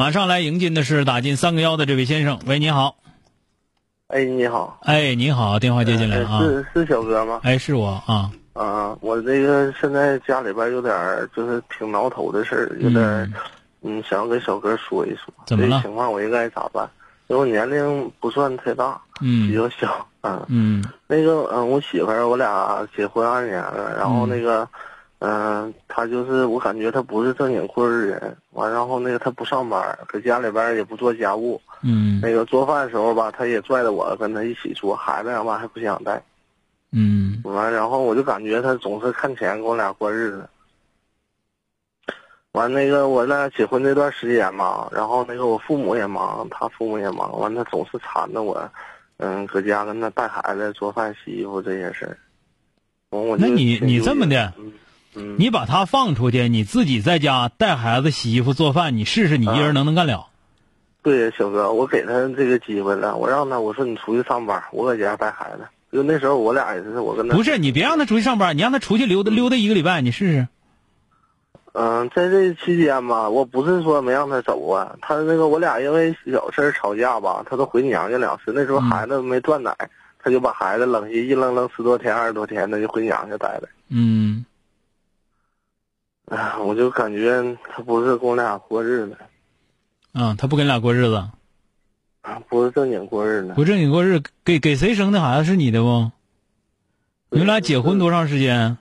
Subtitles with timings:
[0.00, 2.96] 马上来迎进的是打进三个幺的这位先生，喂，你好。
[4.06, 4.78] 哎，你好。
[4.80, 6.40] 哎，你好，电话接进来了啊。
[6.40, 7.40] 是是小哥吗？
[7.42, 8.30] 哎，是我啊。
[8.54, 10.96] 啊，我这个现在家里边有点
[11.36, 13.30] 就是挺挠头的事儿，有点
[13.82, 15.34] 嗯，想要跟小哥说一说。
[15.44, 15.76] 怎么了？
[15.82, 16.88] 这情况我应该咋办？
[17.26, 20.06] 因为我年龄不算太大，嗯， 比较小。
[20.22, 20.82] 嗯嗯。
[21.08, 24.62] 那个嗯，我媳妇儿我俩结婚二年了，然后那个。
[24.62, 24.68] 嗯，
[25.86, 36.22] 他就是我感觉他不是正经过日人，完然后那个他不上班，搁家里边也不做家务，嗯，那个做饭的时候吧，他也拽着我跟他一起做，孩子俩吧还不想带，
[36.92, 40.48] 嗯，完然后我就感觉他总是看钱跟我俩过日子，
[42.52, 48.58] 完那个我俩结婚这段时间嘛，然后那个我父母也忙，他父母也忙，完他总是缠着我，
[49.18, 52.16] 嗯，搁家跟他带孩子、做饭、洗衣服这些事儿，
[53.10, 54.50] 完我那你你这么的。
[55.38, 60.26] 你把他放出去，你自己在家带孩子、洗衣服、做饭，你试试，你一人能不能干了？
[61.02, 65.66] 对，小哥，我给他这个机会了，我让他，我说你出去上班，我搁家带孩子。
[65.90, 70.48] 就那时候我俩也是，我跟他不是你别让他出去上班，你让他出去溜达溜达一个礼拜，你试试。
[71.72, 78.52] 嗯，在这期间吧，我不是说没让他走啊，他那个我俩因为小事吵架吧，他都回娘家两次。
[78.54, 79.74] 那时候孩子没断奶，
[80.22, 83.68] 他就把孩子扔下一扔扔十多天、二十多天，他就回娘家待着。
[83.88, 84.44] 嗯。
[86.30, 89.16] 哎， 我就感觉他不是跟我俩过日子，
[90.14, 91.16] 嗯，他不跟你俩过日子，
[92.22, 96.10] 啊，不是正经过日子，不正经过日，给给谁生的孩子是你的不？
[97.30, 98.78] 你们俩结婚多长时间？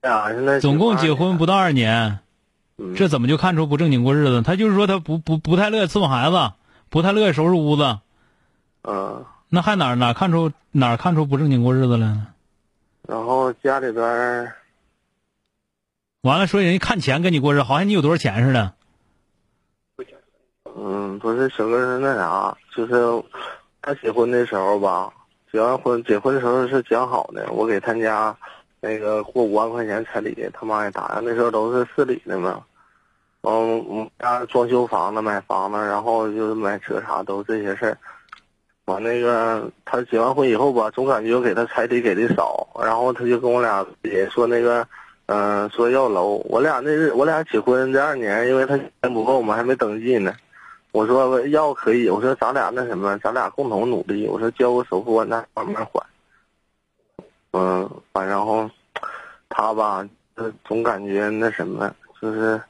[0.00, 2.18] 俩，现在总共结婚不到二年，
[2.96, 4.42] 这怎么就看出不正经过日子？
[4.42, 6.52] 他就是说他不不不太乐意伺候孩子，
[6.88, 7.98] 不太乐意收拾屋子，
[8.84, 12.26] 嗯，那还哪哪看出哪看出不正经过日子来了？
[13.06, 14.52] 然后家里边。
[16.22, 18.72] 完了，说人家看钱跟你过日子，好像你有多少钱似的。
[20.76, 23.24] 嗯，不是小哥是那啥，就是
[23.80, 25.12] 他结婚的时候吧，
[25.50, 28.36] 结完婚结婚的时候是讲好的，我给他家
[28.80, 31.24] 那个过五万块钱彩礼，他妈也答应。
[31.24, 32.62] 那时候都是市里的嘛，
[33.40, 37.98] 嗯，我们家装修房子、买房子，然后就是买车啥，都这些事儿。
[38.84, 44.86] 完那个他结完婚以后吧，总感觉给他彩礼给的少，然后他就跟我俩也说那个。
[45.34, 50.34] 嗯，说要楼，我俩那日我俩结婚这二年，因为他钱不够嘛，还没登记呢。
[50.90, 54.28] 我说要可以，我说咱俩那什么，咱俩共同努力。
[54.28, 56.04] 我说交个首付，那慢慢还。
[57.52, 58.68] 嗯，完然后
[59.48, 60.06] 他吧，
[60.36, 62.60] 他总感觉那什么，就是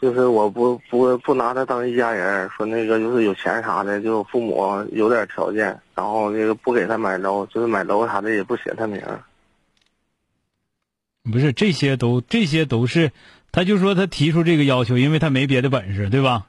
[0.00, 9.00] 就是我不不不拿他当一家人，说那个就是有钱啥的，就父母有点条件，然后那个不给他买楼，就是买楼啥的也不写他名。
[11.30, 13.12] 不是这些都这些都是，
[13.52, 16.46] 他就说他提出这个要求，因为他没别的本事，对吧？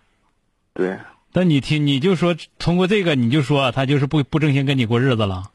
[0.73, 0.97] 对。
[1.31, 5.51] 但你听，你就说通过这个，你就说他就是不不正心跟你过日子了。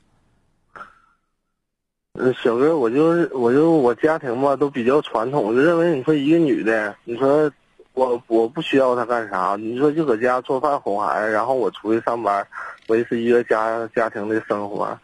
[2.15, 7.51] 嗯，小哥，我就是我就我家庭吧都比较传统，我就认为你说一个女的，你说
[7.95, 9.57] 我我不需要她干啥？
[9.57, 12.45] 你说就搁家做饭哄孩子，然后我出去上班，
[12.89, 14.99] 维持一个家家庭的生活。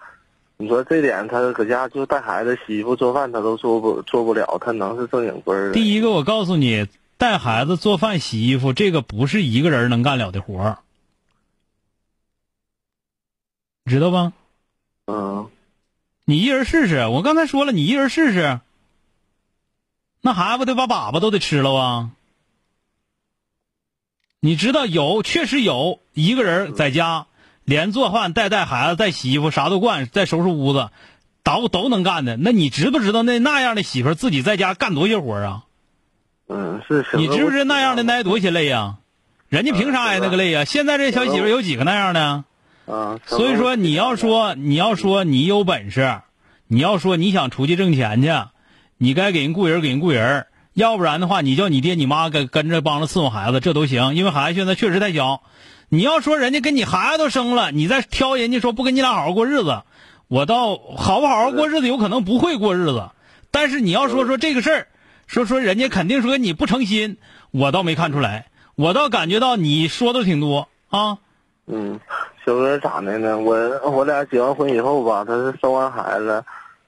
[0.57, 5.73] 你说这点，他搁家就带孩子、洗衣服、做饭，他都做不做不了，他能是正经官儿？
[5.73, 6.87] 第一个，我告诉你，
[7.19, 10.79] 带孩子、做饭、洗衣服，这个不是一个人能干了的活儿，
[13.85, 14.33] 知道吧？
[15.07, 15.51] 嗯。
[16.25, 18.61] 你一人试试，我刚才说了，你一人试试，
[20.23, 22.11] 那孩子得把粑粑都得吃了啊！
[24.41, 27.27] 你知道有，确实有一个人在家。
[27.65, 30.91] 连做饭、带带孩子、带洗衣服，啥都惯，再收拾屋子，
[31.43, 32.37] 都都能干的。
[32.37, 35.65] 那你知不知道那那样的媳妇自己在家干多些活啊？
[36.49, 37.07] 嗯，是。
[37.17, 38.97] 你知不知那样的挨多些累呀？
[39.49, 40.65] 人家凭啥挨那个累呀？
[40.65, 42.45] 现在这小媳妇有几个那样的？
[42.87, 46.21] 啊，所以说你要说你要说你有本事，
[46.67, 48.31] 你要说你想出去挣钱去，
[48.99, 55.41] 你该给人雇人给人雇人，要不然的话，你叫你爹你妈跟跟着帮着伺候孩子，这都行，因为孩子现在确实太小。
[55.95, 59.83] 你要说人家跟你孩子都生了，你再挑人家说不跟你俩好好过日子，
[60.27, 63.11] 我倒好不好好过日子，有可能不会过日子。
[63.53, 64.87] 但是你要说说这个事儿，
[65.29, 67.17] 说说人家肯定说你不诚心，
[67.53, 71.19] 我倒没看出来，我倒感觉到你说的挺多啊。
[71.67, 72.01] 嗯，
[72.45, 73.39] 小哥咋的呢？
[73.39, 73.55] 我
[73.89, 76.45] 我俩结完婚以后吧，他是生完孩子，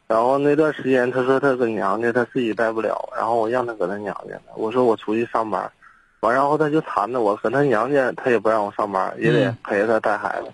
[0.08, 4.56] 然后那段时间他说他搁娘家他自己带不了，然后我让他搁他娘家了。
[4.56, 5.70] 我说我出去上班，
[6.26, 10.52] 完然后他就缠着我，搁他娘家他也不让我上班，也得陪着他带孩子。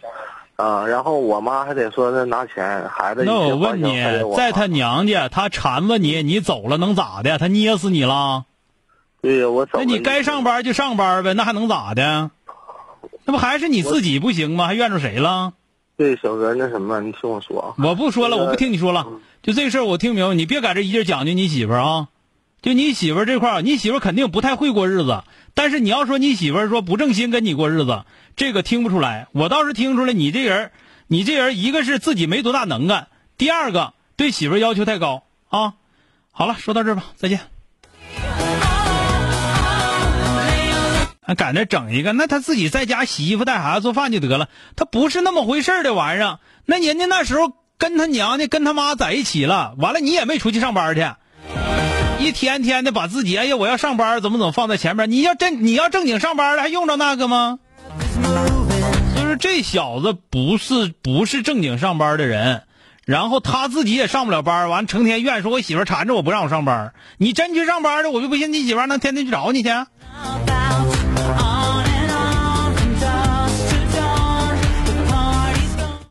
[0.57, 3.25] 啊，然后我妈还得说他拿钱，孩子。
[3.25, 4.05] 那我问你，
[4.37, 7.39] 在他娘家他缠着你，你走了能咋的？
[7.39, 8.45] 他捏死你了？
[9.21, 9.73] 对呀，我走。
[9.79, 12.31] 那你该上班就上班呗，那还能咋的？
[13.25, 14.67] 那不还是你自己不行吗？
[14.67, 15.55] 还怨着谁了？
[15.97, 17.75] 对，小哥，那什么，你听我说。
[17.79, 19.07] 我不说了，我不听你说了。
[19.43, 20.35] 就这事儿，我听明白。
[20.35, 22.09] 你别在这一劲讲究你媳妇儿啊。
[22.63, 25.25] 就你媳妇这块儿，你媳妇肯定不太会过日子。
[25.53, 28.05] 但是你要说你媳妇说不正心跟你过日子，
[28.37, 29.27] 这个听不出来。
[29.33, 30.71] 我倒是听出来，你这人，
[31.09, 35.75] 你这人一个是自己没多大能干，第二个对媳妇要求太高啊。
[36.31, 37.41] 好了，说到这儿吧，再见。
[41.25, 46.39] 还赶着整一个，那他自己在家洗衣服、带孩子、做饭就得了，他不是那么回事的玩意儿。
[46.65, 51.01] 那人家那时候跟他娘家、跟他妈在一起了，完了你也没出去上班去，
[52.23, 55.11] 一天天的把自己哎呀我要上班怎么怎么放在前面。
[55.11, 57.59] 你要正你要正经上班了，还用着那个吗？
[59.17, 62.63] 就是这小子不是不是正经上班的人，
[63.05, 66.95] 然后他自己也上不了班，完成天怨说我媳妇缠着我不让我上班。
[67.19, 69.71] 你真去上班了，我就不信你媳妇能天天去找你去。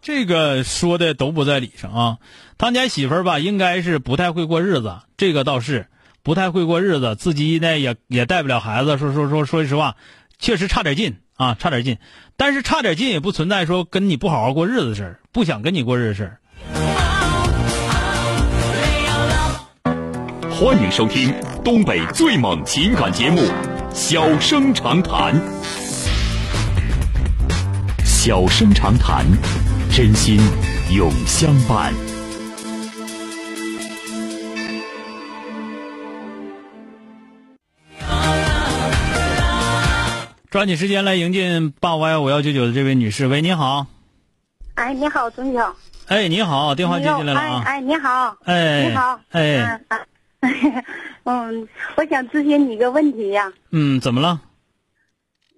[0.01, 2.17] 这个说的都不在理上啊！
[2.57, 5.87] 他家媳妇儿吧，应该是不太会过日子，这个倒是
[6.23, 8.97] 不太会过日子，自己呢也也带不了孩子。
[8.97, 9.95] 说说说，说句实话，
[10.39, 11.97] 确实差点劲啊，差点劲。
[12.37, 16.37] 但是差点劲也不存在说跟你不好好过日子的事儿，不想跟你过日子事儿。
[20.49, 21.33] 欢迎收听
[21.63, 23.41] 东北最猛情感节目
[23.93, 25.33] 《小生长谈》，
[28.05, 29.25] 小生长谈。
[29.93, 30.39] 真心
[30.95, 32.10] 永相伴。
[40.51, 43.25] 抓紧时间来迎进八五幺五幺九九的这位女士。
[43.25, 43.87] 喂，你好。
[44.73, 45.73] 哎，你好，钟晓。
[46.07, 47.63] 哎，你好，电话接进来了啊。
[47.65, 48.35] 哎，你好。
[48.43, 49.17] 哎，你好。
[49.29, 49.79] 哎。
[51.23, 51.65] 嗯，
[51.95, 53.49] 我想咨询你一个问题呀。
[53.69, 54.41] 嗯，怎么了？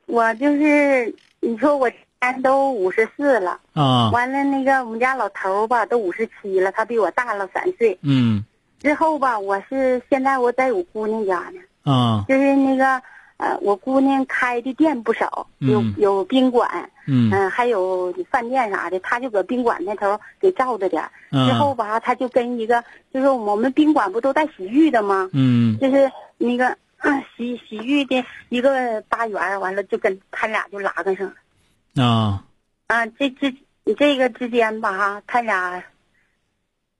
[0.05, 1.91] 我就是，你说我。
[2.21, 7.99] 咱都五十四了啊，完了那个我们家老头吧都五十七了，他比我大了三岁。
[8.01, 8.41] 嗯，
[8.79, 11.59] 之后吧，我是现在我在我姑娘家呢。
[11.83, 13.01] 啊，就是那个
[13.43, 21.03] 呃，我姑娘开的店不少，有有宾馆，嗯，还有饭店啥的，她就搁宾馆那头给罩着点。
[21.29, 25.29] 之后吧，她就跟一个就是我们宾馆不都带洗浴的吗？
[25.33, 26.77] 嗯，就是那个
[27.35, 32.01] 洗洗浴的一个吧员，完了就跟他俩就拉上了。
[32.01, 32.45] 啊，
[32.87, 33.53] 啊，这这
[33.97, 35.83] 这个之间吧，哈，他俩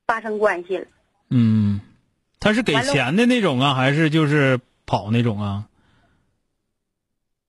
[0.06, 0.86] 发生关系了。
[1.30, 1.80] 嗯，
[2.42, 5.64] 他是给钱的那种啊，还是就是跑那种啊？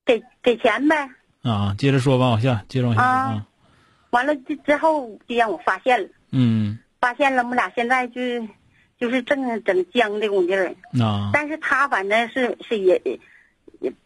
[0.05, 1.09] 给给钱呗。
[1.41, 3.45] 啊，接着说吧，往下接着往下说啊。
[4.11, 6.07] 完了之之后就让我发现了。
[6.31, 6.77] 嗯。
[7.01, 8.21] 发现了，我们俩现在就
[8.99, 10.75] 就是正整僵的功劲儿。
[11.01, 11.31] 啊。
[11.33, 13.01] 但是他反正是是也。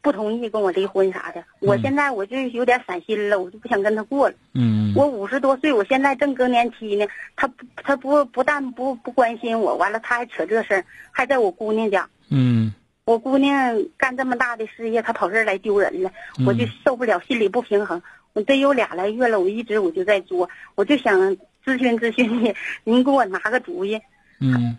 [0.01, 4.36] 不同意跟我离婚啥的，我现在我就有点散心了，我就不想跟他过了。
[4.53, 7.06] 嗯，我五十多岁，我现在正更年期呢。
[7.38, 12.10] 他他不不但不不关心我，完了他还扯这事儿，还在我姑娘家。
[12.29, 12.74] 嗯，
[13.09, 16.11] 我姑娘干这么大的事业，她跑这儿来丢人了，
[16.45, 17.99] 我就受不了，心里不平衡。
[18.33, 21.19] 我这有俩来月了，我一直我就在作，我就想
[21.65, 23.99] 咨询咨询你，您给我拿个主意。
[24.39, 24.77] 嗯，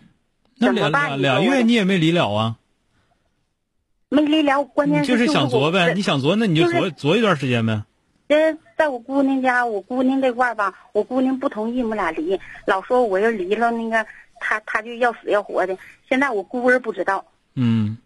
[0.55, 2.55] 那俩俩月你也没离了啊？
[4.07, 5.93] 没离了，关键就是想作呗。
[5.93, 7.83] 你想作，那你就作作一段时间呗。
[8.29, 14.05] 这在我姑娘家，我姑娘这块吧，我姑娘不同意我们俩离，老说我要离了那个
[14.39, 15.77] 她她就要死要活的。
[16.07, 17.25] 现在我姑儿不知道。
[17.55, 17.97] 嗯。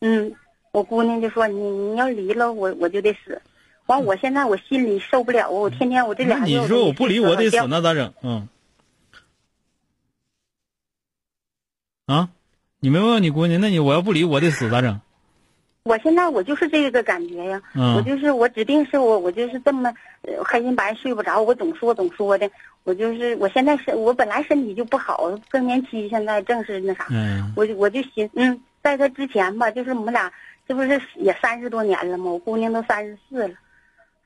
[0.00, 0.34] 嗯，
[0.72, 3.40] 我姑娘就说你你要离了我我就得死，
[3.86, 6.44] 完我现在我心里受不了我天天我这俩。
[6.44, 8.12] 你说我不离我得死那咋整？
[8.22, 8.48] 嗯。
[12.06, 12.28] 啊，
[12.80, 13.60] 你没问问你姑娘？
[13.60, 15.00] 那你我要不离我得死咋整？
[15.82, 17.62] 我现在我就是这个感觉呀，
[17.96, 19.92] 我就是我指定是我我就是这么
[20.44, 22.50] 黑心白睡不着，我总说总说的，
[22.84, 27.06] 我就是我现在是我本来身体就不好，更年期现在正是那啥，
[27.56, 30.32] 我我就寻嗯，在这之前吧，就是我们俩
[30.66, 32.30] 这不是也三十多年了吗？
[32.30, 33.54] 我姑娘都三十四了，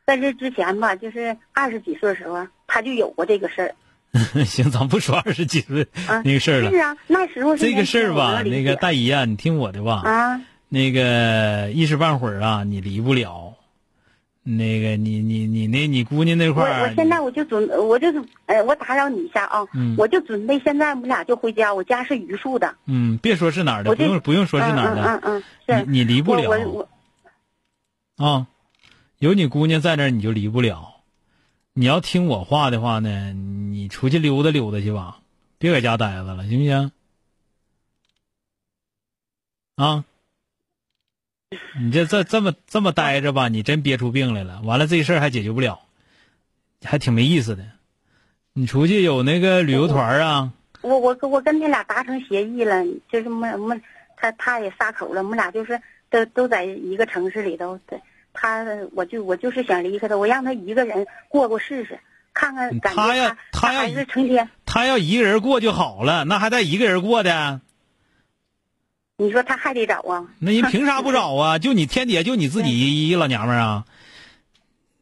[0.06, 3.74] 在这之前吧，就是二十几岁的时候，他就有过这个事儿。
[4.46, 5.86] 行，咱不说二十几岁
[6.24, 6.70] 那个事儿了。
[6.70, 10.02] 是啊，那时候这个事儿吧，那个大姨啊，你听我的吧。
[10.04, 10.40] 啊。
[10.68, 13.53] 那个一时半会儿啊，你离不了。
[14.46, 16.82] 那个你你你那你姑娘那块儿。
[16.82, 18.08] 我我现在我就准我就
[18.44, 19.66] 呃我打扰你一下啊。
[19.74, 19.96] 嗯。
[19.96, 22.76] 我就准备现在我们俩就回家，我家是榆树的。
[22.84, 25.02] 嗯，别说是哪儿的，不用不用说是哪儿的。
[25.02, 25.86] 嗯嗯嗯。
[25.86, 26.48] 你你离不了。
[26.48, 26.88] 我
[28.16, 28.24] 我。
[28.24, 28.46] 啊，
[29.18, 31.00] 有你姑娘在那儿，你就离不了。
[31.72, 35.20] 你要听我话的话呢，你出去溜达溜达去吧，
[35.58, 36.92] 别搁家待着了，行不行？
[39.76, 40.04] 啊。
[41.80, 44.60] 你这这这么这么待着吧，你真憋出病来了。
[44.64, 45.80] 完了，这事儿还解决不了，
[46.82, 47.64] 还挺没意思的。
[48.52, 50.52] 你出去有那个旅游团啊？
[50.80, 53.80] 我我我跟他俩达成协议了，就是没没
[54.16, 55.80] 他他也撒口了，我们俩就是
[56.10, 57.80] 都都在一个城市里头。
[58.32, 61.98] 他我就我就是想离开他，我让他一个人过过试试，
[62.32, 67.60] 看看感觉他要他要是成天他要一个人过就好了，那还带一个人过的。
[69.16, 70.26] 你说他还得找啊？
[70.40, 71.58] 那人凭啥不找啊？
[71.60, 73.84] 就你天底下就你自己一老娘们儿啊？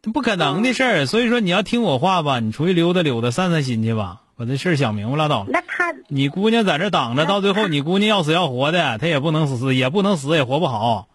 [0.02, 1.06] 不可能的事儿。
[1.06, 5.46] 所以说你要听我话吧，你出去溜达溜达，散散心去吧，把这事儿想明白拉倒。
[5.48, 11.08] 那他，你姑娘在这挡着，到最后你姑娘要死要活的，她也不能死，也不能死，也活不好。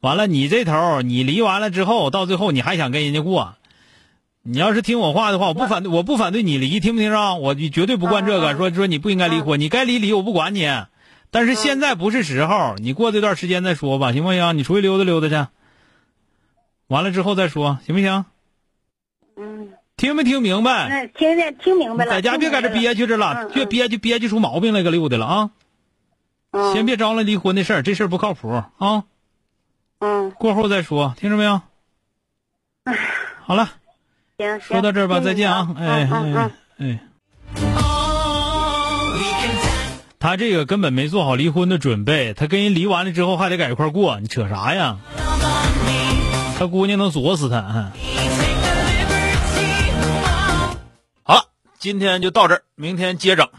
[0.00, 3.56] 完了，你这头你离完了之后，到最后你还想跟人家过？
[4.44, 7.34] 你要是听我话的话，我不反对，我不反对你离，听不听着？
[7.34, 8.56] 我绝对不惯这个。
[8.56, 10.70] 说说你不应该离婚，你该离离，我不管你。
[11.36, 14.56] 但是现在不是时候，你过这段时间再说吧，行不行？
[14.56, 15.50] 你出去溜达溜达去，
[16.86, 18.24] 完了之后再说，行不行？
[19.36, 19.74] 嗯。
[19.98, 20.88] 听没听明白？
[20.88, 22.10] 嗯，听听听明白了。
[22.10, 25.50] 在家别搁这憋屈着了，别憋屈憋屈出毛病来，个溜达了啊！
[26.52, 26.72] 嗯。
[26.72, 29.04] 先别张罗离婚的事儿，这事儿不靠谱啊。
[29.98, 30.30] 嗯。
[30.30, 31.60] 过后再说，听着没有？
[32.84, 32.98] 哎。
[33.42, 33.72] 好了。
[34.38, 34.58] 行。
[34.60, 35.74] 说到这儿吧，再见啊！
[35.78, 37.00] 哎哎哎。
[40.26, 44.98] 他这个根本没做好离婚的准备，他跟人离完了之后还得在一块过，你扯啥呀？
[46.58, 47.92] 他姑娘能作死他。
[51.22, 51.44] 好了，
[51.78, 53.50] 今天就到这儿，明天接着。